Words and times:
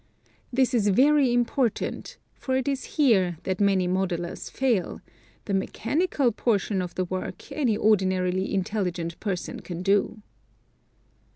This 0.51 0.73
is 0.73 0.87
very 0.87 1.31
important, 1.31 2.17
for 2.33 2.55
it 2.57 2.67
is 2.67 2.97
here 2.97 3.37
that 3.43 3.61
many 3.61 3.87
modelers 3.87 4.49
fail: 4.49 4.99
the 5.45 5.53
mechanical 5.53 6.31
portion 6.31 6.81
of 6.81 6.95
Topographic 6.95 7.21
Models. 7.21 7.35
'^bl 7.35 7.45
the 7.45 7.51
work 7.51 7.51
any 7.59 7.77
ordinarily 7.77 8.51
intelligent 8.51 9.19
person 9.19 9.59
can 9.59 9.83
do. 9.83 10.23